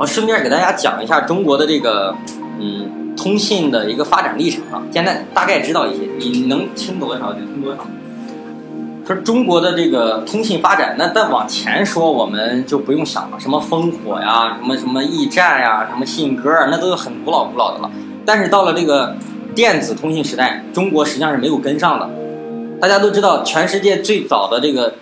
[0.00, 2.16] 我顺便给大家讲一下中国的这个，
[2.58, 4.82] 嗯，通信的一个发展历程啊。
[4.90, 7.86] 现在大概知道一些，你能听多少就听多少。
[9.06, 17.90] 说中国的这个通信发展，那再往前说，我们就不用想了，什么烽火呀，什么什么驿站呀，什么信鸽，那都是很古老古老的了。
[18.24, 19.14] 但是到了这个
[19.54, 22.08] 电子通信时代，中国实际上是没有跟上的。
[22.80, 24.94] 大家都知道，全世界最早的这个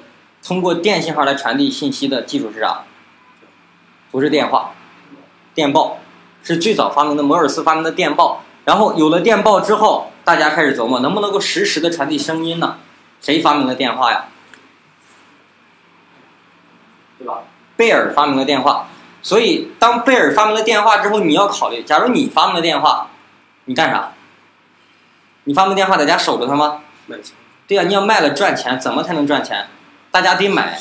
[0.45, 2.81] 通过电信号来传递信息的技术是啥？
[4.11, 4.73] 不是电话，
[5.59, 5.99] 电报
[6.45, 8.45] 是最早发明的，摩尔斯发明的电报。
[8.65, 12.77] 然后有了电报之后，大家开始琢磨能不能够实时的传递声音呢？
[13.21, 14.27] 谁发明的电话呀？
[17.19, 17.41] 对吧？
[17.77, 18.87] 贝尔发明了电话。
[19.21, 23.09] 所以当贝尔发明了电话之后，你要考虑，假如你发明了电话，
[23.65, 24.13] 你干啥？
[25.43, 26.83] 你发明电话在家守着它吗？
[27.67, 29.67] 对呀，你要卖了赚钱，怎么才能赚钱？
[30.13, 30.79] 大家得买。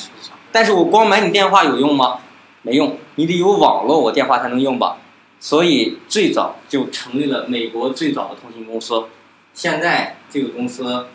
[0.52, 2.20] 但是我光买你电话有用吗？
[2.68, 4.98] 没用，你得有网络，我电话才能用吧。
[5.40, 9.06] 所以最早就成立了美国最早的通信公司，
[9.54, 11.08] 现在这个公司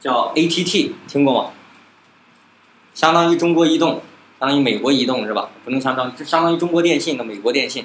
[0.00, 1.50] 叫 ATT，听过吗？
[2.94, 4.00] 相当于中国移动，
[4.40, 5.50] 相当于美国移动是吧？
[5.62, 7.84] 不能相当，这相当于中国电信的美国电信，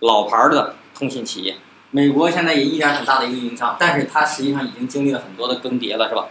[0.00, 1.54] 老牌的通信企业。
[1.92, 6.26] 美国现在也依然很大的一个运营商，但是它实际上已经经历了很多的更迭了，是吧？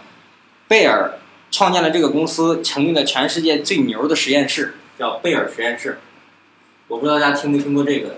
[0.68, 1.18] 贝尔
[1.50, 4.76] 创建了这个公司，成立了全世界最牛的实验室。
[4.98, 6.00] 叫贝尔实验室，
[6.88, 8.18] 我不知道大家听没听过这个。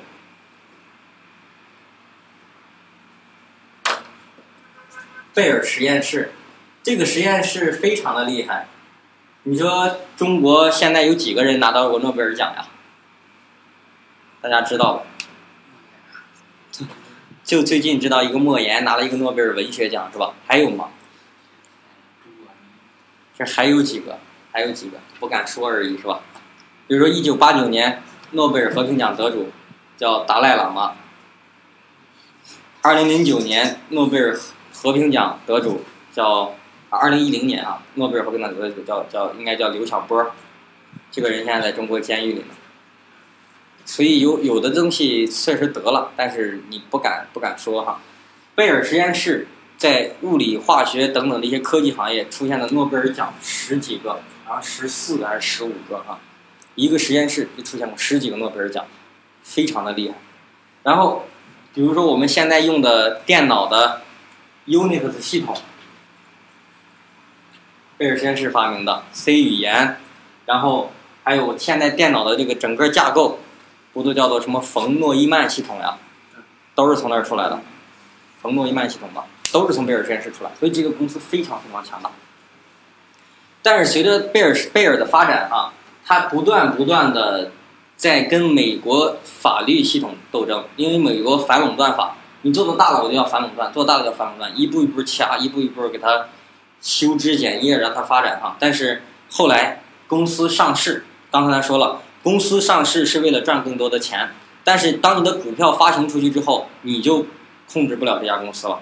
[5.33, 6.31] 贝尔实验室，
[6.81, 8.67] 这个实验室非常的厉害。
[9.43, 12.67] 你说中国现在有几个人拿到过诺贝尔奖呀？
[14.41, 15.05] 大家知道
[17.43, 20.33] 就最近知道一个莫言拿了一个诺贝尔文学奖是吧？
[20.47, 20.89] 还有吗？
[23.37, 24.17] 这还有几个？
[24.51, 24.97] 还有几个？
[25.19, 26.21] 不敢说而已是吧？
[26.87, 29.49] 比如说，一九八九年诺贝尔和平奖得主
[29.97, 30.93] 叫达赖喇嘛。
[32.81, 34.37] 二零零九年诺贝尔
[34.71, 35.81] 和平奖得主
[36.13, 36.53] 叫
[36.89, 40.31] 二零一零年啊，诺贝尔和平奖得主叫叫应该叫刘晓波，
[41.09, 42.53] 这个人现在在中国监狱里呢。
[43.83, 47.99] 所以有有的东西确实得了，但是你不敢不敢说哈。
[48.53, 56.19] 贝尔实验室在物理、化学等等的一些科技行业出现了诺贝尔奖十几个，然后十四个还是十五个哈。
[56.75, 58.85] 一个实验室就出现过十几个诺贝尔奖，
[59.43, 60.15] 非常的厉害。
[60.83, 61.25] 然后，
[61.73, 64.01] 比如说我们现在用的电脑的
[64.67, 65.55] Unix 系统，
[67.97, 69.97] 贝尔实验室发明的 C 语言，
[70.45, 70.91] 然后
[71.23, 73.39] 还有现在电脑的这个整个架构，
[73.93, 75.97] 不都叫做什么冯诺依曼系统呀？
[76.75, 77.61] 都是从那儿出来的，
[78.41, 80.51] 冯诺依曼系统吧，都是从贝尔实验室出来。
[80.59, 82.11] 所以这个公司非常非常强大。
[83.61, 85.71] 但是随着贝尔贝尔的发展啊。
[86.05, 87.51] 他不断不断的
[87.97, 96.27] 在跟美国法律系统斗争，因为美国反垄断法，你做的大了我就要反垄断，做大了要反垄断，一步一步掐，一步一步给他
[96.79, 98.55] 修枝剪叶，让他发展哈。
[98.59, 99.01] 但是
[99.31, 104.29] 后来公司上市，刚才他说了，公司上市是为了赚更多的钱，
[104.63, 107.25] 但是当你的股票发行出去之后，你就
[107.71, 108.79] 控制不了这家公司了，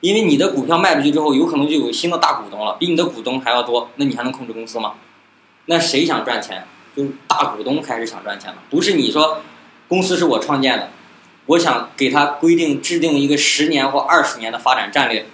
[0.00, 4.94] 因为你的股票卖出去之后，有可能就有新的大股东了，比你的股东还要多，那你还能控制公司吗？
[5.70, 6.64] 那谁想赚钱？
[6.96, 9.40] 就是大股东开始想赚钱了，不是你说，
[9.86, 10.88] 公司是我创建的，
[11.46, 15.26] 我想给他规定制定一个十年或二十年的发展战略。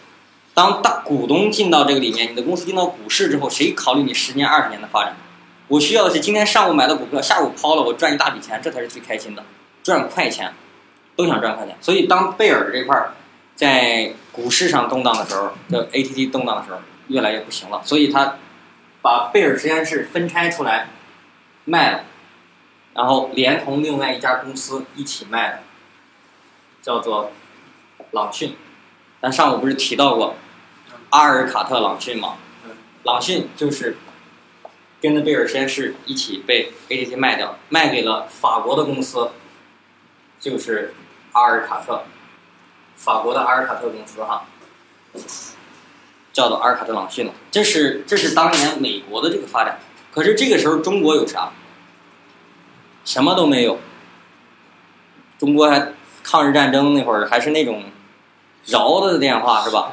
[0.53, 5.17] 当大股东进到这个里面，你的公司进到股市之后，谁考虑你十年二十年的发展？
[5.69, 9.43] 我需要的是今天上午买的股票，下午抛了，我赚一大笔钱，这才是最开心的，
[9.83, 10.53] 赚快钱，
[11.17, 11.75] 都想赚快钱。
[11.81, 13.15] 所以当贝尔这块儿
[13.55, 18.37] 在股市上动荡的时候，这 ATT 动荡的时候，越来越不行了，所以它。
[19.07, 20.89] 把贝尔实验室分拆出来
[21.65, 22.05] 卖了，
[22.93, 25.59] 然后连同另外一家公司一起卖了，
[26.83, 27.31] 叫做
[28.11, 28.57] 朗讯。
[29.23, 30.35] 咱上午不是提到过
[31.11, 32.35] 阿尔卡特朗讯吗？
[33.05, 33.97] 朗讯就是
[35.01, 39.31] 跟着贝尔实验室一起被 AT&T 卖掉，卖给了法国的公司，
[40.41, 40.93] 就是
[41.31, 42.03] 阿尔卡特，
[42.97, 44.47] 法国的阿尔卡特公司哈。
[46.37, 49.79] 叫做阿尔卡特朗讯了，这是这是当年美国的这个发展，
[50.13, 51.49] 可是这个时候中国有啥？
[53.07, 53.79] 什么都没有。
[55.39, 57.85] 中国还抗日战争那会儿还是那种
[58.67, 59.93] 摇的电话是吧？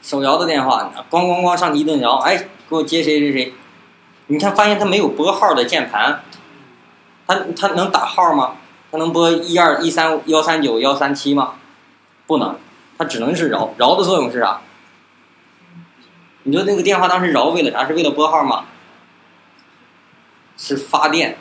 [0.00, 2.36] 手摇的电话，咣咣咣上去一顿摇，哎，
[2.68, 3.52] 给我接谁谁谁。
[4.28, 6.22] 你看发现它没有拨号的键盘，
[7.26, 8.58] 它它能打号吗？
[8.92, 11.54] 它能拨一二一三幺三九幺三七吗？
[12.28, 12.56] 不能，
[12.96, 13.74] 它只能是摇。
[13.78, 14.60] 摇的作用是啥？
[16.50, 17.86] 你说那个电话当时饶为了啥？
[17.86, 18.64] 是为了拨号吗？
[20.56, 21.38] 是发电，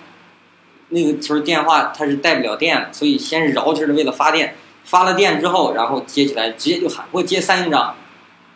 [0.89, 7.95] 那个时候电话它是带不了电的，所以先是饶就是为了发电，发了电之后，然后接起来直接就喊给我接三营长，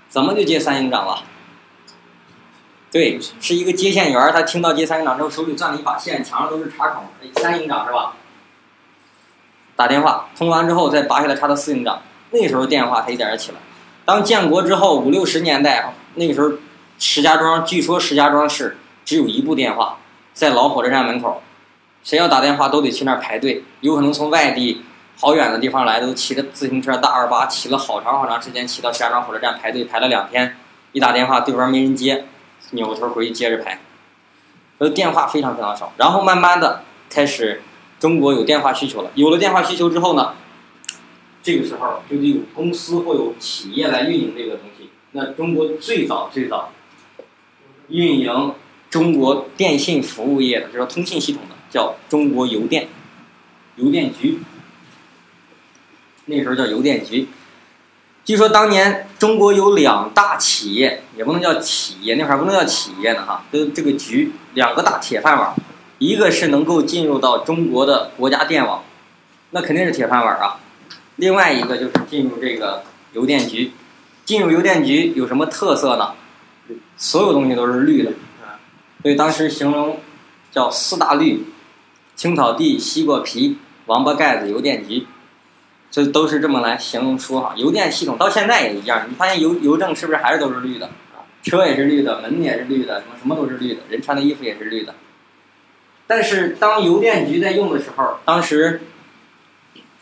[0.10, 1.24] 怎么就接三营长了？
[2.92, 8.14] 对，是一个接线员，他听到接三营长之后，手里攥了一把线，墙上都是插孔，哎，三营长是吧？
[9.76, 13.58] 打电话通完之后再拔下来插到四营长，那时候电话它一点点起来。
[14.06, 16.52] 当建国之后五六十年代，那个时候
[17.00, 19.98] 石家庄据说石家庄市只有一部电话，
[20.34, 21.42] 在老火车站门口，
[22.04, 24.84] 谁要打电话都得去那儿排队，有可能从外地
[25.20, 30.58] 好远的地方来，都骑着自行车大二八，骑了好长好长时间，骑到石家庄火车站排队排了两天，
[30.92, 32.26] 一打电话对方没人接，
[32.72, 33.80] 扭头回去接着排，
[34.78, 35.94] 所以电话非常非常少。
[35.98, 37.62] 然后慢慢的开始。
[38.00, 40.34] 中国有电话需求了，有了电话需求之后呢，
[41.42, 44.73] 这个时候就得有公司或有企业来运营这个东西。
[45.14, 46.72] 那中国最早最早
[47.88, 48.54] 运营
[48.90, 52.88] 中国电信服务业的，就是通信系统的，叫中国邮电，
[53.76, 54.40] 邮电局。
[56.26, 57.28] 那时候叫邮电局。
[58.26, 65.54] 据说当年中国有两大企业，也不能叫企业，那会儿不能叫企业呢哈，都这个局两个大铁饭碗。
[66.00, 68.84] 一个是能够进入到中国的国家电网，
[69.52, 70.60] 那肯定是铁饭碗啊。
[71.18, 72.84] 另外一个就是进入这个
[73.14, 73.72] 邮电局，
[74.26, 76.14] 进入邮电局有什么特色呢？
[76.96, 78.12] 所有东西都是绿的，
[79.02, 80.00] 所以当时形容
[80.52, 81.44] 叫四大绿：
[82.16, 85.06] 青草地、西瓜皮、王八盖子、邮电局，
[85.92, 87.54] 这都是这么来形容说哈。
[87.58, 90.90] 邮电系统到现在也一样，你发现邮邮政是不是还是都是绿的？
[91.42, 94.96] 车也是绿的，门也是绿的，什么什么都是绿的，人穿的衣服也是绿的。
[96.08, 98.80] 但是当邮电局在用的时候，当时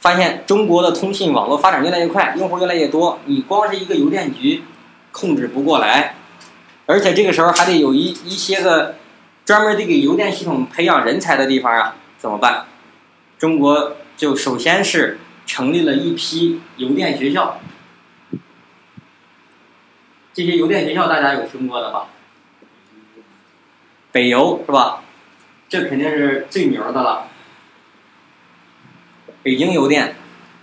[0.02, 4.64] 发现中国的通信网络发展越来越快，用户越来越多，你光是一个邮电局
[5.12, 6.16] 控制不过来，
[6.88, 8.96] 而且这个时候还得有一一些个
[9.46, 12.66] 专门得给邮电系统培养人才的地方啊，怎么办？
[13.38, 17.60] 中国就首先是成立了一批邮电学校，
[20.34, 22.08] 这些邮电学校大家有听过的吧？
[24.12, 25.04] 北邮是吧？
[25.70, 27.28] 这肯定是最牛的了。
[29.44, 30.16] 北京邮电、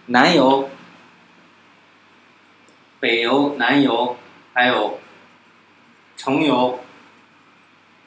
[0.06, 0.69] 南邮、
[3.00, 4.16] 北邮、南邮，
[4.52, 4.98] 还有
[6.16, 6.80] 成邮、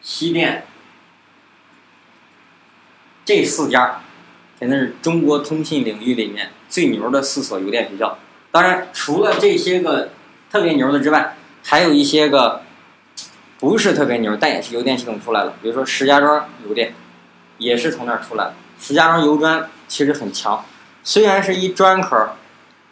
[0.01, 0.65] 西电，
[3.25, 4.01] 这四家
[4.59, 8.17] 肯定是中国通信领域里面最牛的四所邮电学校。
[8.51, 10.11] 当然，除了这些个
[10.49, 12.63] 特别牛的之外，还有一些个。
[13.59, 15.53] 不是特别牛，但也是邮电系统出来了。
[15.61, 16.95] 比如说石家庄邮电，
[17.59, 18.55] 也是从那儿出来的。
[18.79, 20.63] 石家庄邮专其实很强，
[21.03, 22.29] 虽然是一专科，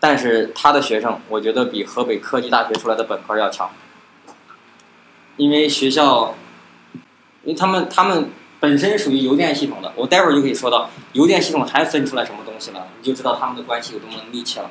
[0.01, 3.69] 但是他的学生我觉得比河北科技大学出来的本科要强。
[5.37, 6.35] 因为学校，
[7.45, 8.29] 因为他们他们
[8.59, 14.69] 本身属于邮电系统的，我待会儿就可以说到邮电系统还分出来什么东西了，你就知道他们的关系有多么密切了。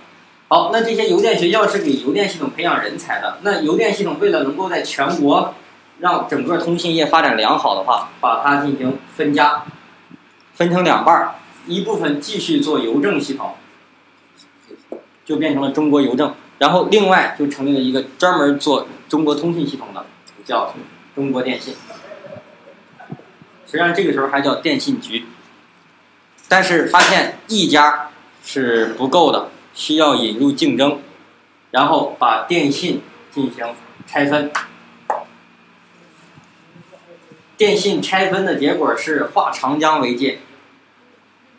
[0.49, 3.39] 好，那这些邮电学校是给邮电系统培养人才的。
[3.41, 5.55] 那邮电系统为了能够在全国
[6.01, 9.65] 让整个通信业发展良好的话，把它进行分家，
[10.53, 11.35] 分成两半儿，
[11.69, 13.55] 一部分继续做邮政系统，
[15.25, 20.07] 就变成了中国邮政，然后另外就成立了一个专门做中国通信系统的，
[20.45, 20.75] 叫
[21.15, 21.75] 中国电信。
[23.67, 25.27] 实际上这个时候还叫电信局，
[26.49, 28.09] 但是发现一家
[28.43, 31.01] 是不够的，需要引入竞争，
[31.71, 33.67] 然后把电信进行
[34.07, 34.51] 拆分。
[37.59, 40.39] 电信拆分的结果是化长江为界，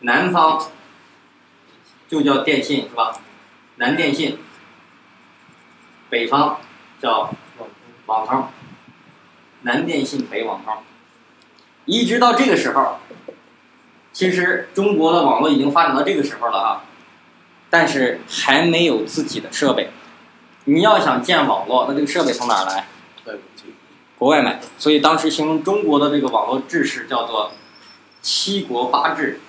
[0.01, 0.69] 南方
[2.07, 3.13] 就叫电信是吧？
[3.75, 4.39] 南电信，
[6.09, 6.59] 北方
[7.01, 7.33] 叫
[8.05, 8.47] 网通，
[9.61, 10.77] 南电信北网通，
[11.85, 12.97] 一直到这个时候，
[14.11, 16.83] 其实中国的网络已经发展到这个时候了啊，
[17.69, 19.91] 但是还没有自己的设备。
[20.65, 22.87] 你要想建网络，那这个设备从哪儿来？
[24.17, 27.53] 国外买，所以当时形容中国的这个网络制式叫做
[28.21, 29.39] “七国八制”，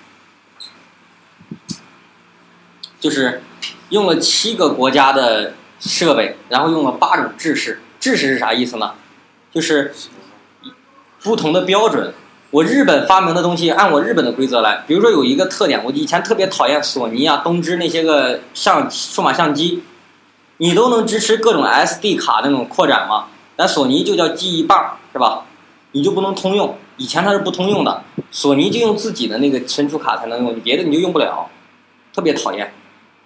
[3.01, 3.43] 就是
[3.89, 7.81] 用了七个国家的设备，然后用了八种制式。
[7.99, 8.93] 制式是啥意思呢？
[9.53, 9.93] 就是
[11.23, 12.15] 不同的标准。
[12.51, 14.85] 我日本发明的东西按我日本的规则来。
[14.87, 19.83] 比如说有一个特点，我以前特别讨厌索尼啊、东芝那些个相数码相机，
[20.59, 23.27] 你都能支持各种 SD 卡那种扩展吗？
[23.57, 25.45] 咱索尼就叫记忆棒，是吧？
[25.93, 31.51] 你就不能通用，以前它是不通用的，索尼就用自己的那个存储卡才能用，别的你就用不了，
[32.15, 32.73] 特别讨厌。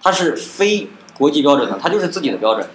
[0.04, 2.68] 它是非国际标准的，它就是自己的标准。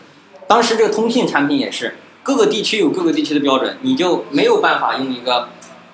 [0.48, 5.50] 当时这个通信产品也是，各个地区有各个地区的标准，你就没有办法用一个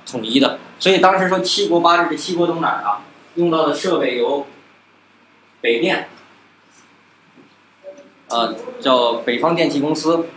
[0.09, 0.59] 统一的。
[0.79, 3.01] 所以当时说七国八制，这七国都哪儿啊？
[3.35, 4.47] 用到的设备有
[5.59, 6.07] 北电，
[8.29, 10.27] 呃，叫北方电气公司，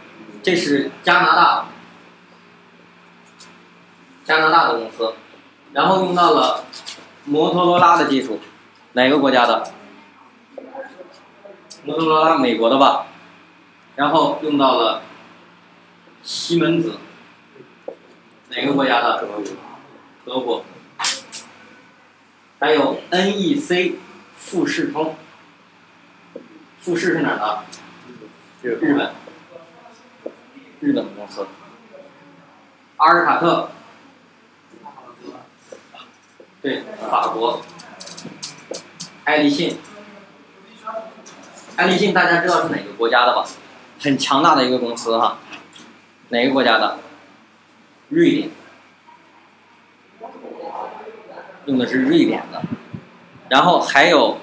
[0.42, 1.68] 这是加拿大，
[4.24, 5.14] 加拿大的公司，
[5.72, 6.64] 然后用到了
[7.24, 8.40] 摩托罗拉的技术，
[8.94, 9.70] 哪个国家的？
[11.85, 13.06] 摩托罗拉，美国的吧？
[13.97, 15.02] 然后用到了
[16.23, 16.99] 西门子，
[18.50, 19.25] 哪个国家的？
[20.25, 20.64] 德国。
[22.61, 23.94] 还有 NEC
[24.37, 25.14] 富士通，
[26.80, 27.62] 富士是哪儿的？
[28.62, 29.12] 日本，
[30.80, 31.47] 日本公司。
[32.97, 33.70] 阿尔卡特，
[36.61, 37.62] 对，法国。
[39.25, 39.78] 爱立信，
[41.78, 43.47] 爱立信大家知道是哪个国家的吧？
[44.00, 45.38] 很强大的一个公司哈，
[46.30, 46.99] 哪个国家的？
[48.08, 48.50] 瑞典。
[51.66, 52.61] 用的是瑞典的，
[53.49, 54.38] 然后还有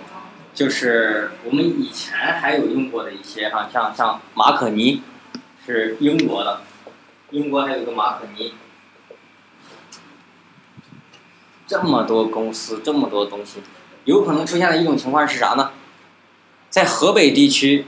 [0.54, 5.04] 就是我们以前还有用过的一些哈，像像马可尼
[5.65, 6.62] 是英国的，
[7.32, 8.54] 英国还有个马可尼，
[11.68, 13.62] 这么多公司这么多东西，
[14.06, 15.72] 有可能出现的一种情况是啥呢？
[16.75, 17.86] 在河北地区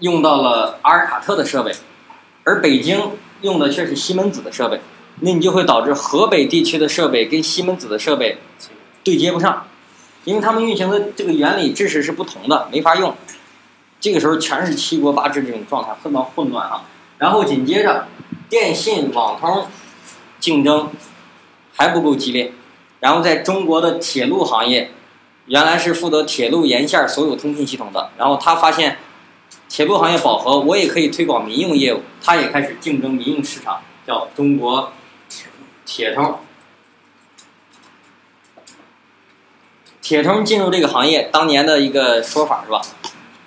[0.00, 1.74] 用到了阿尔卡特的设备，
[2.44, 4.82] 而北京用的却是西门子的设备。
[5.20, 8.36] 那你就会导致河北地区的设备跟西门子的设备
[9.02, 9.66] 对接不上，
[10.24, 13.14] 因为他们运行的这个原理知识是不同的，没法用。
[13.98, 16.84] 这个时候全是七国八制这种状态，非常混乱啊。
[17.16, 18.06] 然后紧接着，
[18.50, 19.68] 电信、网通
[20.38, 20.90] 竞争
[21.74, 22.52] 还不够激烈。
[23.00, 24.90] 然后在中国的铁路行业，
[25.46, 28.98] 原来是负责铁路沿线所有通信系统的，然后他发现
[29.68, 34.92] 铁路行业饱和，我也可以推广民用业务，他也开始竞争民用市场，叫中国。
[35.86, 36.38] 铁通，
[40.00, 42.80] 铁通进入这个行业当年的一个说法是吧？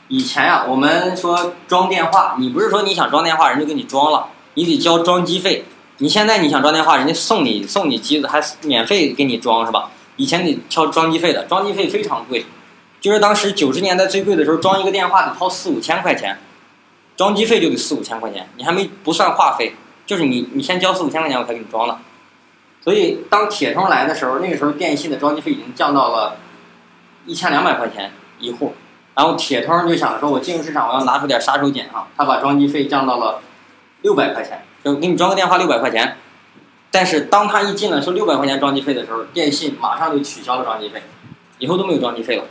[0.07, 5.65] 以前啊，我们说装电话，你不是说你想装电话，人就给你装了，你得交装机费。
[5.97, 9.89] 你现在你想装电话，人家送你送你机子，还免费给你装是吧？
[10.17, 12.45] 以前得交装机费的，装机费非常贵，
[12.99, 16.37] 就是当时九十年代最贵的时候，装一个电话得掏四五千块钱，
[17.15, 21.97] 装机费就得四五千块钱，你还没不算话费，就是你你先交四五千块钱，我才给你装的。
[22.83, 26.37] 所以，当铁通来的时候，那个时候电信的装机费已经降到了
[27.25, 28.73] 一千两百块钱一户，
[29.13, 33.41] 然后铁通就想说，我进入市场，我要拿出点杀手锏啊，他把装机费降到了
[34.01, 36.17] 六百块钱，就给你装个电话六百块钱。
[36.99, 41.03] 但是，当他一进来说六百块钱装机费的时候，电信马上就取消了装机费，
[41.59, 42.45] 以后都没有装机费了。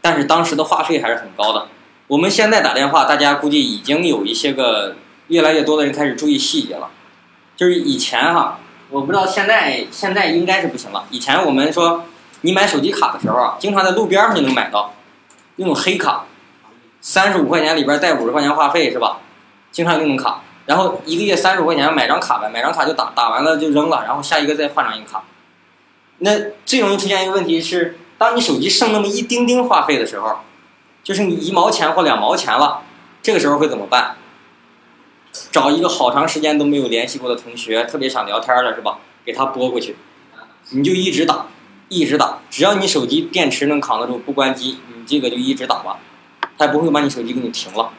[0.00, 1.68] 但是当时的话费还是很高的。
[2.08, 4.96] 我们现在打电话，大家估计已经有一些个
[5.28, 6.90] 越来越多的人开始注意细节了，
[7.54, 8.58] 就是以前哈。
[8.90, 11.04] 我不知道现在现在应该是不行了。
[11.10, 12.04] 以前我们说，
[12.40, 14.92] 你买手机卡的时候啊，经常在路边上就能买到
[15.54, 16.24] 那种黑卡，
[17.00, 19.18] 三十五块钱里边带五十块钱话费是吧？
[19.70, 25.24] 经常有那种卡，然后一个月三十五块钱买张卡呗，买张卡就打打完了就扔了，然后下一个再换张一个卡。
[26.18, 26.30] 那
[26.64, 30.38] 最容易出现一个问题是，当你手机剩那么一丁丁话费的时候，
[31.02, 32.82] 就剩一毛钱或两毛钱了，
[33.22, 34.16] 这个时候会怎么办？
[35.50, 38.98] 找一个好长时间都没有联系过的同学，特别想聊天了，是吧？
[39.24, 39.96] 给他拨过去，
[40.70, 41.46] 你就一直打，
[41.88, 45.98] 一直打，只要你手机电池能扛得住，不关机，你这个就一直打吧，
[46.58, 47.90] 他也不会把你手机给你停了。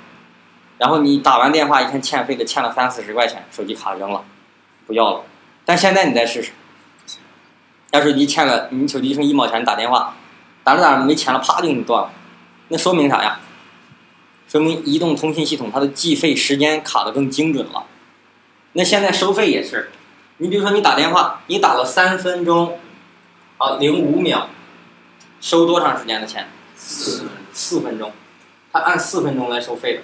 [0.84, 4.26] 然后你打完电话一看欠费的，欠了三四十块钱，手机卡扔了，
[4.86, 5.24] 不要了。
[5.64, 6.52] 但现在你再试试，
[7.92, 10.14] 要是你欠了，你手机剩一毛钱打电话，
[10.62, 12.12] 打着打着没钱了，啪就给你断了，
[12.68, 13.40] 那说明啥呀？
[14.50, 17.86] 说明移动通信系统它的计费时间卡的更精准了。
[18.74, 19.90] 那现在收费也是，
[20.40, 22.78] 你比如说你打电话，你打了三分钟，
[23.58, 24.50] 啊零五秒，
[25.40, 26.50] 收多长时间的钱？
[26.76, 28.12] 四四分钟，
[28.74, 30.02] 他按四分钟来收费的。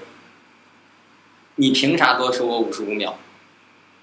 [1.59, 3.15] 你凭啥多收我五十五秒？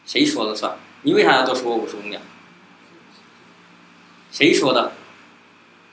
[0.04, 0.76] 谁说了算？
[1.02, 2.20] 你为啥要多收我五十五秒？
[4.30, 4.92] 谁说的？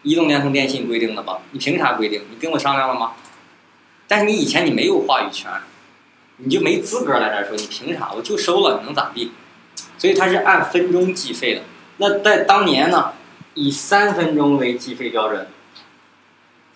[0.01, 1.39] 移动、联通、电信规定的吧？
[1.51, 2.23] 你凭啥规定？
[2.29, 3.13] 你跟我商量了吗？
[4.09, 5.49] 但是你以前你没有话语权，
[6.35, 8.11] 你就没资格来这儿说，你凭啥？
[8.13, 9.31] 我就收了，你能咋地？
[9.97, 11.61] 所以它是按分钟计费的。
[11.95, 13.13] 那在当年呢，
[13.53, 15.47] 以三分钟为计费标准。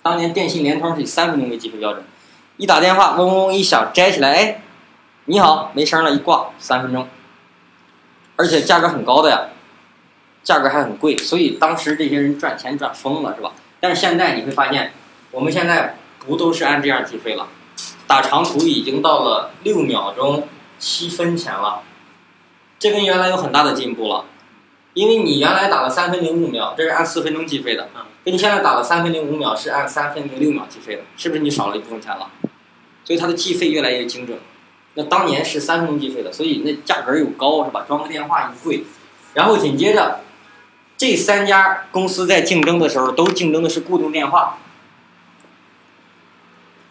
[0.01, 2.05] 当年电信、联通是以三分钟为计费标准，
[2.55, 4.61] 一打电话嗡嗡嗡一响，摘起来，哎，
[5.29, 7.07] 你好，没声了，一挂三分钟，
[8.35, 9.49] 而且价格很高的呀，
[10.43, 13.51] 价格还很贵，所以当时这些人赚钱赚疯了，是吧？
[13.79, 14.91] 但是现在你会发现，
[15.31, 15.95] 我们现在。
[16.25, 17.47] 不都是按这样计费了？
[18.05, 20.45] 打长途已经到了六秒钟
[20.77, 21.83] 七分钱了，
[22.77, 24.25] 这跟原来有很大的进步了。
[24.93, 32.29] 因为你原来打了三分零五秒，这是按四分钟计费的，嗯，跟你现在打了三分零五秒是按三分零六秒计费的，是不是你少了一部分钱了？
[33.05, 34.37] 所以它的计费越来越精准。
[34.97, 37.85] 那当年是三分钟计费的，所以那价格又高是吧？
[37.87, 38.83] 装个电话又贵，
[39.35, 40.21] 然后紧接着，
[40.97, 44.57] 这三家公司在竞争的时候都竞争的是固定电话，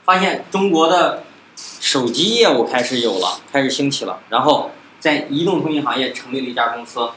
[0.04, 1.24] 发现中国的
[1.56, 4.70] 手机业务开始有了，开始兴起了，然后
[5.00, 7.10] 在移动通信行业成立了一家公司，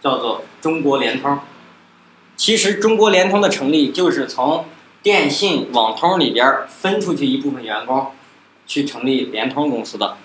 [0.00, 1.38] 叫做中国联通。
[2.36, 4.64] 其实中国联通的成立就是从
[5.02, 8.12] 电信、网通里边分出去一部分员工，
[8.66, 10.16] 去成立联通公司的，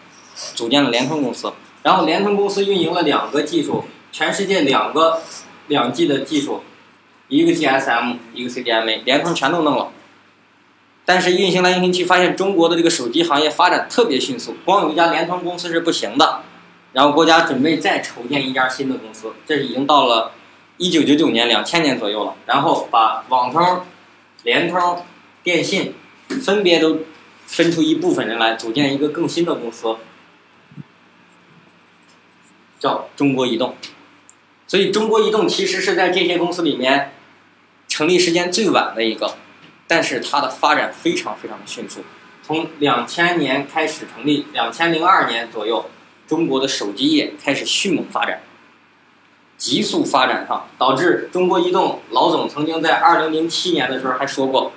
[0.55, 1.53] 组建了联通公司。
[1.83, 5.21] 然后联通公司运营了两个技术，全世界两个
[5.67, 6.61] 两 G 的技术，
[7.27, 9.91] 一个 GSM，一个 CDMA，联通全都弄了。
[11.03, 16.41] 但是运行来运行去，发现中国的这个手机行业发展特别迅速，光有一家联通公司是不行的。
[16.93, 20.33] 然后国家准备再筹建一家新的公司，这已经到了
[20.77, 22.35] 一九九九年、两千年左右了。
[22.45, 23.81] 然后把网通、
[24.43, 25.03] 联通、
[25.41, 25.95] 电信
[26.43, 26.99] 分别都
[27.51, 29.97] 分出一部分人来，组建一个更新的公司，
[32.79, 33.75] 叫中国移动。
[34.67, 37.11] 所以中国移动其实是在这些公司里面
[37.89, 39.35] 成立时间最晚的一个。
[39.85, 41.99] 但是它的发展非常非常的迅速，
[42.41, 45.89] 从两千年开始成立，两千零二年左右，
[46.25, 48.41] 中国的手机业开始迅猛发展，
[49.57, 54.71] 急速发展上，导致中国移动老总曾经在二零零七年的时候还说过，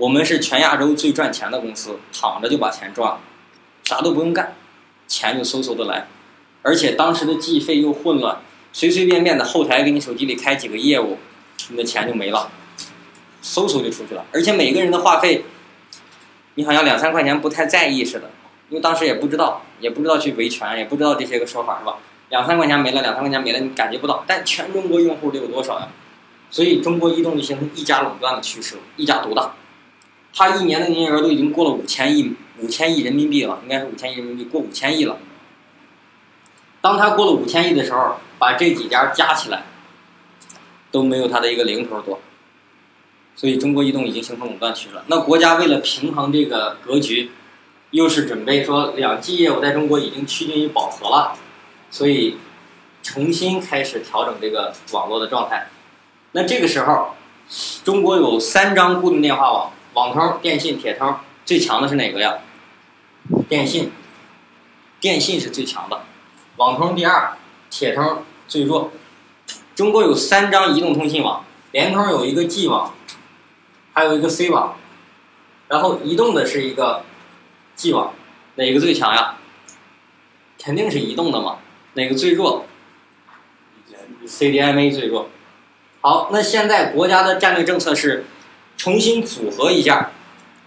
[0.00, 3.20] 我们是全亚洲最赚钱的公司，躺着就把钱赚了，
[3.84, 4.56] 啥都不用干，
[5.06, 6.06] 钱就嗖嗖的来，
[6.62, 8.38] 而且当时的计费又混乱，
[8.72, 11.18] 随随便便的后台给你手机里开几个业务，
[11.68, 12.50] 你的钱就没了。
[13.42, 15.44] 嗖嗖就出去了，而且每个人的话费，
[16.54, 18.30] 你好像两三块钱不太在意似的，
[18.70, 21.98] 因为当时也不知道，也不知道去维权，也不知道这些个说法是吧？
[22.30, 25.88] 两三块钱没了，两三块钱没了，你感觉不到，但全中国用户得有多少呀？
[26.50, 29.52] 所以中国移动就形成一家垄断的趋势，一家独大，
[30.34, 35.18] 它一年的营业额都已经过了五千亿，五千亿人民币了，应该是五千亿人民币，过五千亿了。
[36.80, 39.64] 当它过了五千亿的时候，把这几家加起来，
[40.90, 42.20] 都没有它的一个零头多。
[43.36, 45.04] 所以中国移动已经形成垄断趋势了。
[45.06, 47.30] 那国家为了平衡这个格局，
[47.90, 51.36] 又是准备说两 G 业务在中国已经趋近于饱和了，
[51.90, 52.36] 所以
[53.02, 55.68] 重新开始调整这个网络的状态。
[56.32, 57.14] 那这个时候，
[57.82, 62.38] 中国有三张固定电话网，网通、电信、铁通，最强的是哪个呀？
[63.48, 63.90] 电信，
[65.00, 66.02] 电信是最强的，
[66.56, 67.36] 网通第二，
[67.68, 68.90] 铁通最弱。
[69.74, 72.94] 中国有三张移动通信网，联通有一个 G 网。
[73.92, 74.76] 还有一个 C 网，
[75.66, 77.04] 然后移动的是一个
[77.74, 78.14] G 网，
[78.54, 79.36] 哪个最强呀？
[80.62, 81.58] 肯定是移动的嘛。
[81.94, 82.66] 哪个最弱
[84.24, 85.28] ？CDMA 最弱。
[86.00, 88.26] 好，那现在国家的战略政策是
[88.80, 90.10] 重新组合一下，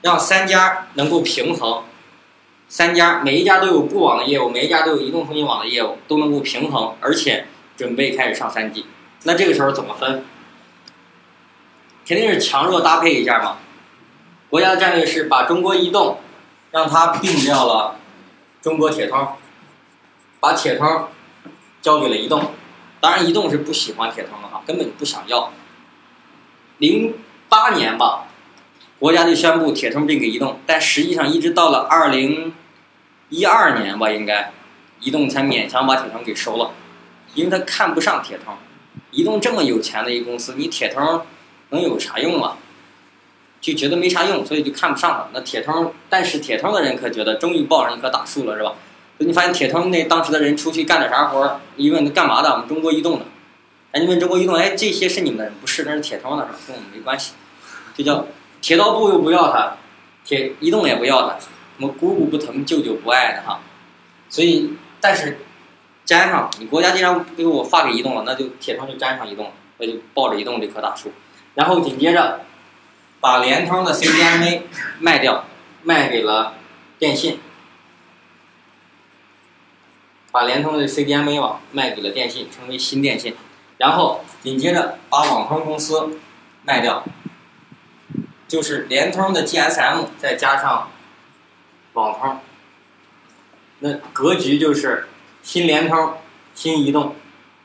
[0.03, 1.83] 让三家能够平衡，
[2.69, 8.85] 三家每一家都有固网的业务，每一家都有移动通信网的业务，都能够平衡，而且准备开始上三 G。
[9.23, 10.23] 那这个时候怎么分？
[12.05, 13.57] 肯定是强弱搭配一下嘛。
[14.47, 16.19] 国家的战略是把中国移动
[16.69, 17.95] 让它并掉了
[18.61, 19.27] 中国铁通，
[20.39, 21.07] 把铁通
[21.81, 22.51] 交给了移动。
[23.01, 25.51] 当然，移动是不喜欢铁通的哈，根本就不想要。
[26.77, 27.15] 零
[27.53, 28.25] 八年吧，
[28.97, 32.51] 国家就宣布铁通并给移动，但实际上一直到了二零
[33.29, 34.51] 一二年吧，应该
[35.01, 36.71] 移动才勉强把铁通给收了，
[37.35, 38.55] 因为他看不上铁通。
[39.11, 41.21] 移动这么有钱的一公司，你铁通。
[41.69, 42.57] 能有啥用啊？
[43.59, 45.27] 就觉得没啥用，所以就看不上它。
[45.33, 48.73] 那铁通，但是铁通的人可觉得终于抱上一棵大树了，是吧？
[49.17, 52.51] 你发现铁通那当时的人出去干点啥活儿，一问干嘛的？
[52.51, 53.25] 我们中国移动的。
[53.91, 55.53] 哎，你问中国移动，哎，这些是你们的人？
[55.59, 56.59] 不是，那是铁通的，是吧？
[56.67, 57.33] 跟我们没关系。
[57.93, 58.25] 就叫
[58.61, 59.77] 铁道部又不要它，
[60.23, 63.59] 铁移动也不要它，什么姑姑不疼，舅舅不爱的哈。
[64.29, 65.39] 所以，但是
[66.05, 71.11] 粘上，你国家既然给我划给移动了，那就铁通就粘上移动了，那就抱着移动这棵大树。
[71.55, 72.41] 然后紧接着，
[73.19, 74.61] 把联通的 CDMA
[74.99, 75.45] 卖掉，
[75.83, 76.55] 卖给了
[76.97, 77.39] 电信，
[80.31, 83.35] 把联通的 CDMA 网卖给了电信，成为新电信。
[83.77, 86.17] 然后紧接着把网通公司
[86.63, 87.03] 卖掉，
[88.53, 90.91] 就是联通的 GSM 再加上
[91.93, 92.37] 网通，
[93.79, 95.07] 那格局就是
[95.41, 96.17] 新联通、
[96.53, 97.15] 新移动、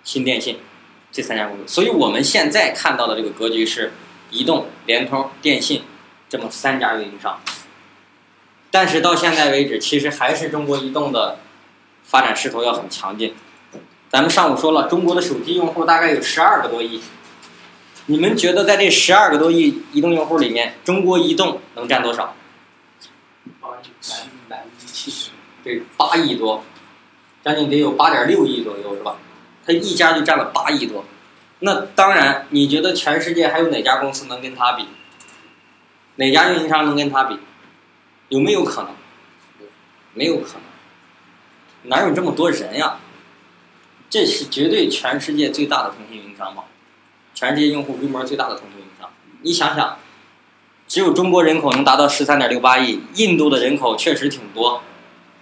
[0.03, 0.61] 新电信。
[1.13, 3.93] 这三家公司，所以我们现在看到的这个格局是
[4.31, 5.83] 移动、联通、电信
[6.27, 7.39] 这么三家运营商。
[8.71, 11.39] 但是到现在为止，其实还是中国移动的
[12.03, 13.35] 发展势头要很强劲。
[14.09, 17.03] 咱们上午说了，中国的手机用户大概有十二个多亿。
[18.11, 22.35] 你们觉得在这十二个多亿移动用户里面，中国移动能占多少？
[23.61, 23.91] 八亿，
[24.49, 25.31] 百百分之七十。
[25.63, 26.65] 对，八亿多，
[27.45, 29.19] 将近得有八点六亿左右，是吧？
[29.67, 31.05] 它一家就占了八亿多。
[31.59, 34.87] 那当然，你觉得全世界还有哪家公司能跟它比？
[36.15, 37.39] 哪家运营商能跟它比？
[38.31, 38.91] 有没有可能？
[40.15, 40.63] 没有可能。
[41.83, 42.99] 哪有这么多人呀？
[44.09, 46.65] 这是绝对全世界最大的通信运营商嘛？
[47.39, 49.09] 全世界用户规模最大的通讯运营商。
[49.43, 49.97] 你想想，
[50.89, 54.83] 只有中国人口能达到十三点六八亿，印度的人口确实挺多，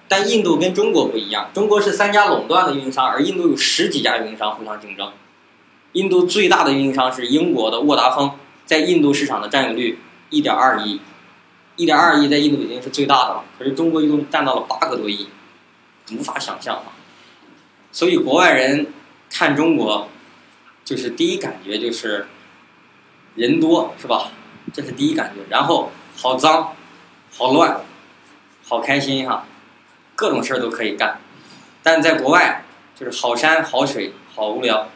[0.06, 5.10] 但印度跟中国不一样，中国是三家垄断的运营商，而印度有十几家运营商互相竞争。
[5.92, 8.32] 印度最大的运营商是英国的沃达丰，
[8.66, 11.00] 在印度市场的占有率一点二亿，
[11.76, 13.44] 一点二亿在印度已经是最大的了。
[13.58, 15.28] 可是中国移动占到了八个多亿，
[16.12, 16.92] 无法想象啊！
[17.90, 18.88] 所以国外人
[19.30, 20.08] 看中国，
[20.86, 22.28] 就是第一感觉就是
[23.34, 24.30] 人多是吧？
[24.72, 25.40] 这是第一感觉。
[25.50, 26.76] 然后好脏，
[27.36, 27.80] 好乱，
[28.64, 29.44] 好开心哈，
[30.14, 31.18] 各种事儿都可以干。
[31.82, 34.88] 但在国外就是好山好水好无聊。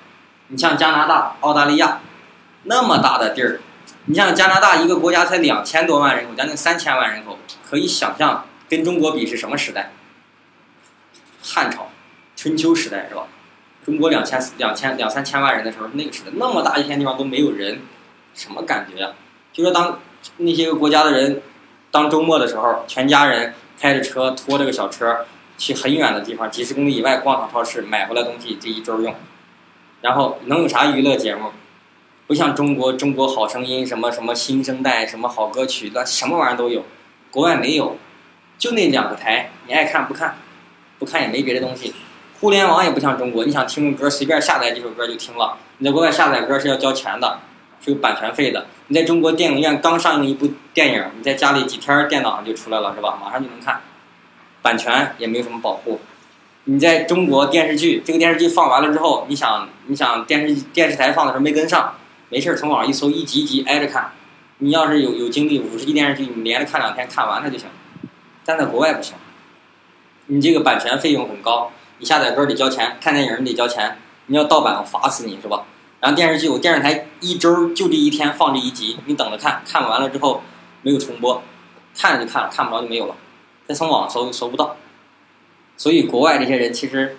[0.46, 2.00] 你像加拿大、澳大利亚
[2.62, 3.60] 那么大的地儿，
[4.04, 7.36] 你像加拿大一个国家才两千多万人口，将近三千万人口，
[7.68, 9.90] 可以想象跟中国比是什么时代？
[11.42, 11.88] 汉朝。
[12.36, 13.26] 春秋时代是吧？
[13.90, 17.80] 中国两千两千两三千万人的时候，那个时代那么大一片地方都没有人，
[18.34, 19.10] 什么感觉呀？
[19.52, 19.98] 就说当
[20.36, 21.42] 那些个国家的人，
[21.90, 25.26] 当周末的时候，全家人开着车拖着个小车
[25.58, 29.12] 去很远的地方，几十公里以外逛趟超市，买回来东西这一周用，
[30.02, 31.50] 然后能有啥娱乐节目？
[32.28, 36.84] 不像中国《中国好声音》什么什么新生代什么好歌曲，那什么玩意儿都有，
[37.32, 37.96] 国外没有，
[38.56, 40.36] 就那两个台，你爱看不看，
[41.00, 41.92] 不看也没别的东西。
[42.40, 45.58] 互联网也不像中国，你想听个歌，随便下载几首歌就听了。
[45.76, 47.38] 你在国外下载歌是要交钱的，
[47.84, 48.66] 是有版权费的。
[48.86, 53.18] 你在中国电影院刚上映一部电影，你在家里几天电脑上就出来了，是吧？
[53.22, 53.82] 马上就能看，
[54.62, 56.00] 版权也没有什么保护。
[56.64, 61.94] 你在中国电视剧，这个电视剧放完了之后，你想你想电视电视台放的时候没跟上，
[62.30, 64.12] 没事从网上一搜，一集一集挨着看。
[64.62, 67.68] 你要是有有精力，五十集电视剧你连着看两天，看完它就行。
[68.46, 69.14] 但在国外不行，
[70.26, 71.70] 你这个版权费用很高。
[72.00, 75.64] 你下载歌得交钱，看电影你得交钱，你要盗版我罚死你是吧？
[76.00, 80.42] 然后电视剧我电视台一周就这一天放这一集，你等着看看完了之后
[80.80, 81.42] 没有重播，
[81.94, 83.14] 看了就看了，看不着就没有了，
[83.68, 84.78] 再从网上搜搜不到。
[85.76, 87.18] 所以国外这些人其实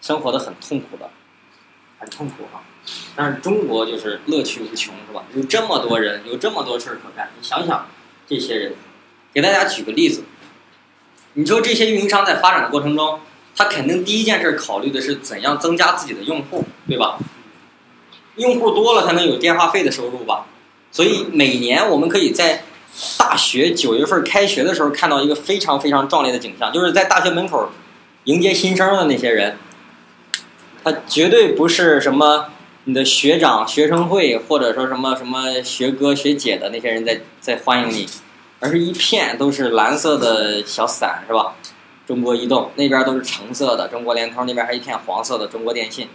[0.00, 1.10] 生活的很痛苦的，
[1.98, 2.62] 很痛苦啊。
[3.16, 5.24] 但是中国就是乐趣无穷是吧？
[5.34, 7.88] 有这么多人，有这么多事儿可干，你想想
[8.28, 8.74] 这些人，
[9.34, 10.22] 给大家举个例子，
[11.32, 13.18] 你说这些运营商在发展的过程中。
[13.60, 17.18] 他肯定第一件事考虑的是怎样增加自己的用户，对吧？
[18.36, 20.46] 用户多了才能有电话费的收入吧。
[20.90, 22.62] 所以每年我们可以在
[23.18, 27.70] 大学九月份开学的时候看到一个非常非常壮烈的景象，就是在大学门口
[28.24, 29.58] 迎接新生的那些人，
[30.82, 32.46] 他绝对不是什么
[32.84, 38.06] 你的学长、学生会或者说什么什么学哥学姐的那些人在在欢迎你，
[38.60, 41.56] 而是一片都是蓝色的小伞，是吧？
[42.10, 46.08] 中国移动那边都是橙色的，中国联通那边还一片黄色的，中国电信。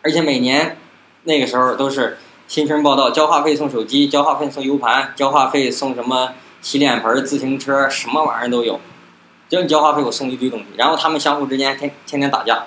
[0.00, 0.78] 而且每年
[1.24, 8.78] 那个时候都是新生报道，交话费送手机，交话费送 U 盘，交话费送什么洗脸盆、自行车，什么玩意儿都有。
[9.50, 10.66] 只要你交话费，我送一堆东西。
[10.76, 12.66] 然后他们相互之间天天天打架，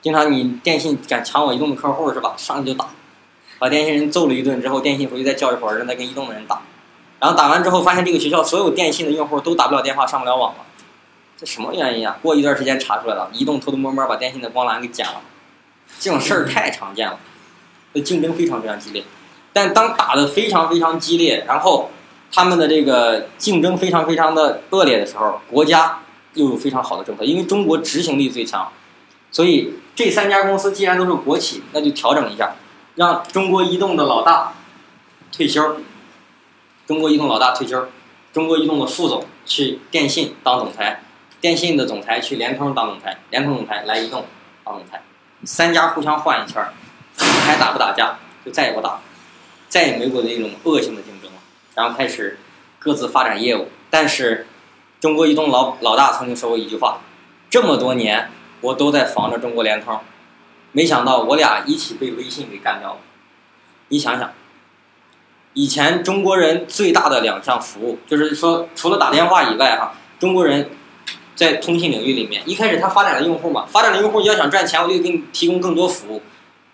[0.00, 2.34] 经常你电信敢抢我移动的客户是吧？
[2.36, 2.90] 上去就打，
[3.58, 6.62] 把电信人揍了一顿之后，电信回去再叫一伙人再跟移动的人打，
[7.18, 10.58] 然后打完之后发现这个学校所有电信的用户都打不了电话，上不了网了。
[11.38, 12.18] 这什么原因啊？
[12.22, 15.20] 过一段时间查出来了，移动偷偷摸摸把电信的光缆给剪了，
[16.00, 17.18] 这种事儿太常见了，
[17.92, 19.04] 这竞争非常非常激烈。
[19.52, 21.90] 但当打的非常非常激烈，然后
[22.32, 26.00] 他们的这个竞争非常非常的恶劣的时候，国家
[26.34, 28.72] 又有非常好的政策，因为中国执行力最强，
[29.30, 32.56] 所以这三家公司既然都是国企，那就调整一下，
[32.94, 34.54] 让中国移动的老大
[35.30, 35.76] 退休，
[36.86, 37.88] 中国移动老大退休，
[38.32, 41.02] 中国移动的副总去电信当总裁。
[41.46, 44.24] 电信的总裁去联通当总裁，联通总裁来移动
[44.64, 45.00] 当总裁，
[45.44, 46.72] 三家互相换一圈儿，
[47.16, 48.16] 还打不打架？
[48.44, 48.98] 就再也不打，
[49.68, 51.38] 再也没有那种恶性的竞争了。
[51.76, 52.40] 然后开始
[52.80, 53.68] 各自发展业务。
[53.90, 54.48] 但是
[54.98, 56.98] 中国移动老老大曾经说过一句话：
[57.48, 58.28] 这么多年
[58.60, 60.00] 我都在防着中国联通，
[60.72, 62.98] 没想到我俩一起被微信给干掉了。
[63.86, 64.32] 你想想，
[65.52, 70.68] 以前中国人最大的两项服务，就是说除了打电话以外，哈，中国人。
[71.36, 76.22] 在通信领域里面，一开始它发展了用户嘛，发展了用户要想赚钱，我就给你提供更多服务。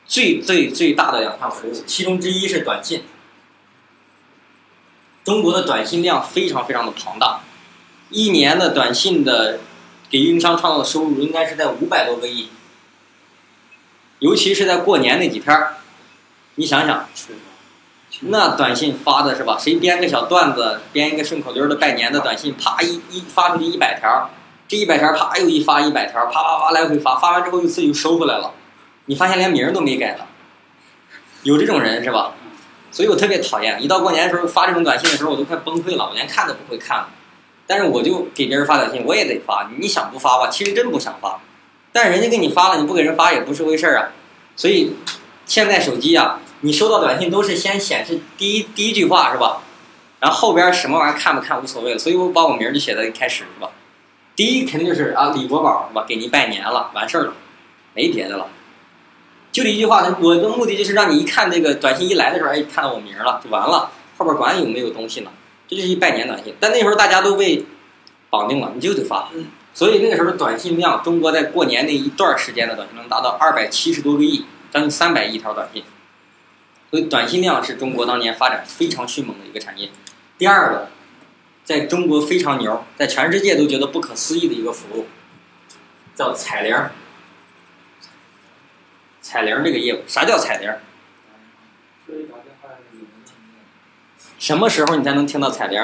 [0.06, 3.02] 最最最大的两项服务，其中之一是短信。
[5.24, 7.40] 中国的短信量非常非常的庞大，
[8.10, 9.60] 一年的短信的
[10.10, 12.48] 给运营商创造的收入应该是在五百多个亿。
[14.18, 15.76] 尤其是在过年那几天儿，
[16.56, 17.08] 你想想，
[18.20, 19.56] 那短信发的是吧？
[19.58, 24.30] 谁编个小段子，编一个顺口溜的拜年的短信，啪一一发出去一百条，
[24.72, 28.54] 这一百条啪又一发一百条，啪啪啪来回发，发完之后又自己又收回来了。
[29.04, 30.26] 你发现连名都没改了，
[31.42, 32.32] 有这种人是吧？
[32.90, 37.10] 所以我特别讨厌，一到过年的时候发这种短信的时候，我都快崩溃了，我连看都不会看了。
[37.66, 39.68] 但是我就给别人发短信，我也得发。
[39.78, 40.48] 你想不发吧？
[40.48, 41.38] 其实真不想发。
[41.92, 44.08] 但是人家给你发了，你不给人发也不是回事儿啊。
[44.56, 44.94] 所以
[45.44, 49.60] 现在手机啊，你收到短信都是先显示第一第一句话是吧？
[50.18, 51.98] 然后后边什么玩意儿看不看无所谓了。
[51.98, 53.68] 所以我把我名就写在一开始是吧？
[54.34, 56.04] 第一肯定就是啊李国宝是吧？
[56.08, 57.34] 给您拜年了，完事儿了，
[57.94, 58.48] 没别的了。
[59.52, 65.30] 就这一句话，我的目的就是让你一看这个短信一来的时候，哎，看到我名儿了就完了，后边管有没有东西呢？
[65.68, 66.54] 这就是一拜年短信。
[66.58, 67.64] 但那时候大家都被
[68.30, 69.28] 绑定了，你就得发。
[69.74, 75.82] 所以那个时候的短信量，中国在过年那一段时间的短信能达到二百七十多个亿，将近三百亿条短信。
[76.90, 79.90] 所以短信量是中国当年发展非常迅猛的一个产业。
[80.36, 80.88] 第二个，
[81.72, 85.06] 在中国非常牛，在全世界都觉得不可思议的一个服务，
[86.14, 86.76] 叫彩铃。
[89.22, 90.70] 彩铃这个业务，啥叫彩铃？
[94.38, 95.82] 什么时候你才能听到彩铃？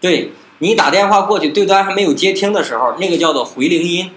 [0.00, 4.10] 对你打电话过去，对端还没有接听的时候，那个叫做回铃音，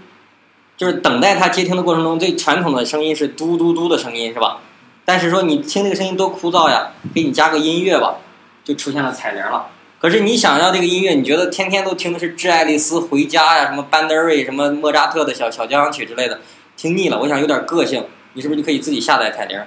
[0.75, 4.61] 就是等待他接听的过程中，最传统的声音是嘟嘟嘟的声音，是吧？
[5.05, 8.17] 但是说你听那个声音多枯燥呀，给你加个音乐吧，
[8.63, 9.67] 就出现了彩铃了。
[10.01, 16.41] 可是你想要这个音乐，你觉得天天都听的是《致爱丽丝回家》呀，什么班德瑞、什么莫扎特的小小交响曲之类的，
[16.75, 17.19] 听腻了。
[17.19, 19.59] 我想有点个性，你是不是就可以自己下载彩铃？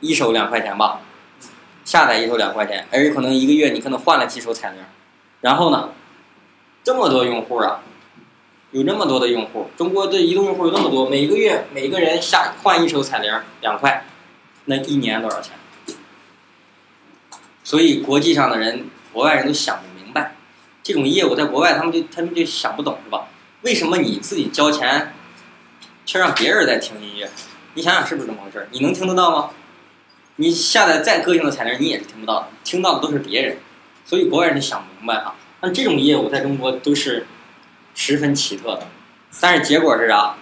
[0.00, 1.00] 一首两块钱吧，
[1.84, 4.78] 下载一首两块钱，而可能一个月你可能换了几首彩铃。
[5.40, 5.90] 然后呢，
[6.82, 7.80] 这么多用户啊，
[8.72, 14.04] 有这么多的用户，中国的移动用户有那么多，每个月每个人下换一首彩铃两块，
[14.66, 15.52] 那一年多少钱？
[17.62, 20.34] 所以国际上的人，国外人都想不明白，
[20.82, 23.28] 这种业务在国外他们就他们就想不懂是吧？
[23.62, 25.14] 为什么你自己交钱，
[26.04, 27.30] 却让别人在听音乐？
[27.72, 28.68] 你想想是不是这么回事？
[28.70, 29.50] 你能听得到吗？
[30.36, 33.56] 你下载再个性的彩铃，你也是听不到的，听到的都是别人。
[34.04, 37.26] 所以国外人就想不明白啊，但这种业务在中国都是
[37.94, 38.86] 十分奇特的。
[39.40, 40.36] 但是结果是啥？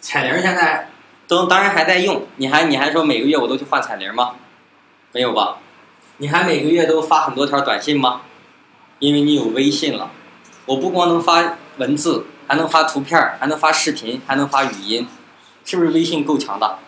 [0.00, 0.90] 彩铃现在
[1.28, 4.32] 都当然还在用，你还你还说每个月我都去换彩铃吗？
[5.12, 5.58] 没有吧？
[6.16, 8.22] 你还每个月都发很多条短信吗？
[8.98, 10.10] 因为你有微信了。
[10.66, 15.06] 我不光能发文字，还能发图片，还能发视频，还能发语音，
[15.64, 16.78] 是不是微信够强大？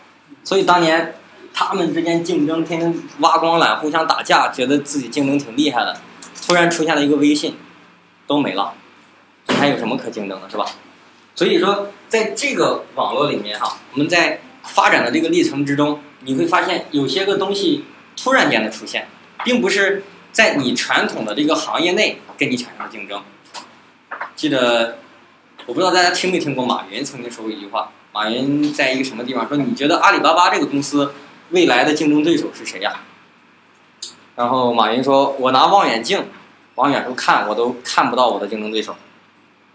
[0.42, 1.14] 所以当年。
[1.52, 5.96] 他们之间竞争，天天挖光缆，互相打架，觉得自己竞争挺厉害的。
[6.46, 7.56] 突然出现了一个微信，
[8.24, 8.72] 都没了，
[9.48, 10.64] 还有什么可竞争的，是吧？
[11.34, 17.84] 所以说，在这个网络里面哈，我们在发展的这个历程之中，你会发现有些个东西
[18.16, 19.08] 突然间的出现，
[19.44, 23.22] 并不是在你传统的这个行业内跟你产生竞争。
[24.36, 24.98] 记得，
[25.66, 31.14] 我不知道大家听没听过马云曾经说过一句话，马云在一个什么地方说：“你觉得阿里巴巴这个公司？”
[31.50, 33.00] 未来的竞争对手是谁呀？
[34.36, 36.26] 然后马云说：“我拿望远镜
[36.76, 38.94] 往远处看，我都看不到我的竞争对手。”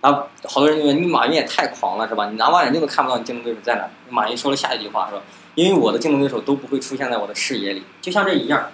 [0.05, 2.29] 然后好多人就问：“你马云也太狂了，是吧？
[2.29, 5.19] 你拿望远镜都看不到你竞争对手在哪？”马云说了下一句话说
[5.55, 8.69] ：“因为我的竞争对手都不会出现在我的视野里，就像这一样。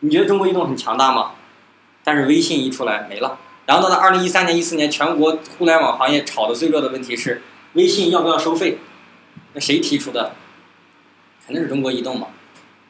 [0.00, 1.32] 你觉得中国移动很强大吗？
[2.02, 3.38] 但是微信一出来没了。
[3.66, 7.42] 然后到了二零一三年、一四年，全国互联网行业炒的最热的问题是
[7.74, 8.78] 微信要不要收费？
[9.52, 10.32] 那谁提出的？”
[11.46, 12.28] 肯定是中国移动嘛，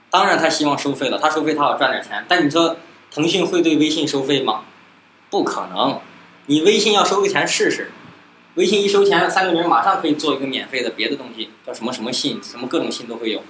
[0.08, 2.24] 当然他希望收费了，他收费他好赚点钱。
[2.28, 2.76] 但你说
[3.10, 4.62] 腾讯会对微信收费吗？
[5.30, 5.98] 不可能，
[6.46, 7.90] 你微信要收个钱试试，
[8.56, 13.44] 微信一收钱，三六零马上可以做一个免费的别的东西，叫什么什么信，什么各种信都会有，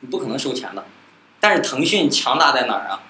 [0.00, 0.84] 你不可能收钱的。
[1.40, 3.00] 但是腾讯强大在哪儿啊？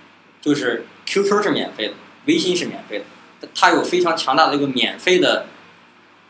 [0.41, 1.95] 就是 QQ 是免费的，
[2.27, 5.47] 微信是免费的，它有非常强大的一个免费的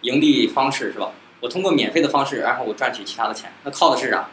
[0.00, 1.10] 盈利方式，是吧？
[1.40, 4.30] 我通过免费的方式，然后我赚取其他的钱，那靠的是啥？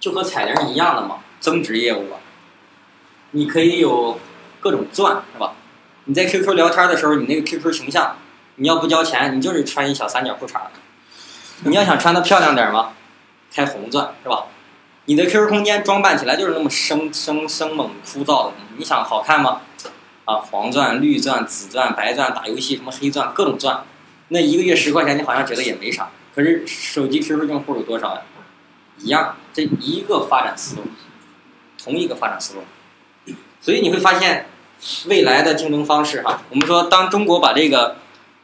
[0.00, 2.16] 就和彩铃一样的嘛，增值业务吧。
[3.32, 4.18] 你可以有
[4.58, 5.54] 各种钻，是吧？
[6.10, 8.16] 你在 QQ 聊天的时候，你那个 QQ 形象，
[8.56, 10.58] 你要不交钱，你就是穿一小三角裤衩
[11.62, 12.94] 你要想穿的漂亮点吗，
[13.54, 14.46] 开红钻，是吧？
[15.04, 19.60] 你的 QQ 空间装扮起来就是那么生生生猛枯燥的，你想好看吗？
[20.24, 23.84] 啊，黄钻、绿钻、紫钻、白钻，打游戏什么黑钻，各种钻。
[24.30, 26.10] 那一个月十块钱，你好像觉得也没啥。
[26.34, 28.22] 可是手机 QQ 用户有多少呀？
[28.98, 30.82] 一样，这一个发展思路，
[31.80, 32.64] 同一个发展思路。
[33.60, 34.46] 所以你会发现，
[35.06, 37.96] 未来的竞争方式哈，我们说当中国把这个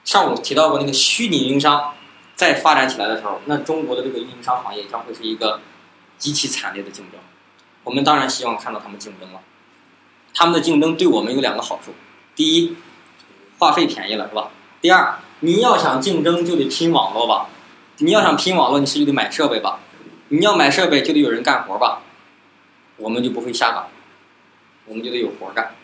[0.04, 1.94] 上午提到过那个虚拟运营商
[2.34, 5.60] 再发展起来的时候，那中国的这个运营商行业将会是一个
[6.18, 7.20] 极其惨烈的竞争。
[7.84, 9.40] 我们当然希望看到他们竞争了，
[10.34, 11.94] 他们的竞争对我们有两个好处：
[12.34, 12.76] 第一，
[13.58, 14.50] 话费便宜了，是吧？
[14.80, 17.48] 第二，你要想竞争就得拼网络吧，
[17.98, 19.80] 你要想拼网络，你是就得买设备吧，
[20.28, 22.02] 你要买设备就得有人干活吧，
[22.96, 23.88] 我们就不会下岗，
[24.84, 25.74] 我们就得有活干。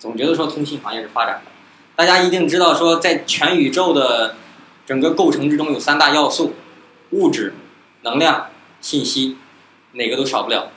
[0.00, 1.52] 总觉得说通信行业是发展的，
[1.94, 4.34] 大家一定知道说在全宇宙的
[4.86, 6.54] 整个构成之中有三大要素：
[7.10, 7.52] 物质、
[8.00, 8.48] 能量、
[8.80, 9.36] 信息，
[9.92, 10.70] 哪个都少不了。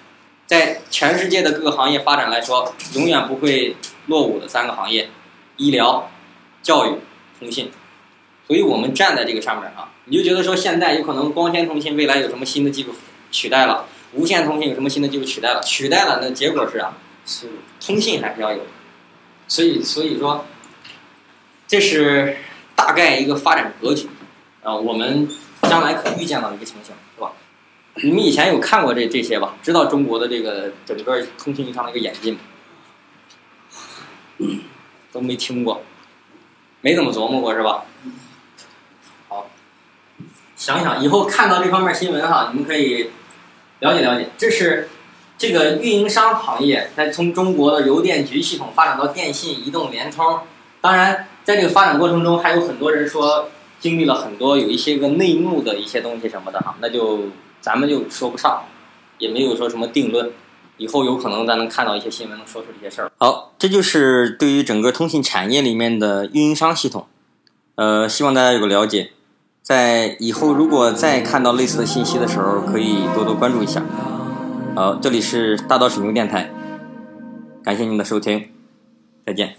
[0.45, 5.09] 在全世界的各个行业发展来说，永远不会落伍的三个行业：
[5.55, 6.11] 医疗、
[6.61, 6.97] 教育、
[7.39, 7.71] 通信。
[8.45, 12.93] 所以我们站在这个上面啊，你就觉得说现在有可能光纤通信未来有什么新的技术
[13.31, 17.47] 取代了，无线通信有什么新的技术取代了，取代了，那结果是啊，是
[17.79, 18.65] 通信还是要有的。
[19.53, 20.43] 所以所以说，
[21.67, 22.37] 这是
[22.75, 24.09] 大概一个发展格局
[24.63, 25.29] 啊，我们
[25.61, 27.33] 将来可预见到的一个情形，是吧？
[27.97, 29.55] 你们以前有看过这这些吧？
[29.61, 32.39] 知道中国的这个整个通信上的一个演进吗？
[35.11, 35.83] 都没听过，
[36.81, 37.85] 没怎么琢磨过是吧？
[39.29, 39.51] 好，
[40.55, 43.11] 想想以后看到这方面新闻哈，你们可以
[43.81, 44.29] 了解了解。
[44.35, 44.89] 这是
[45.37, 50.39] 这个运营商行业在从中国的邮电局系统发展到电信、移动、联通。
[50.81, 57.29] 当然，在这个发展过程中，还有很多人说经历了很多有一些个内幕的一些东西什么的哈，那就。
[57.63, 58.61] 咱们就说不上，
[59.19, 60.29] 也没有说什么定论。
[60.75, 63.09] 以后有可能咱能看到一些新闻，能说出这些事儿。
[63.17, 67.07] 好，这就是对于整个通信产业里面的运营商系统，
[67.75, 69.11] 呃，希望大家有个了解。
[69.61, 73.81] 在以后如果再看到类似的信息的时候，可以多多关注一下。
[74.75, 76.49] 好，这里是大道水牛电台，
[77.63, 78.49] 感谢您的收听，
[79.23, 79.55] 再见。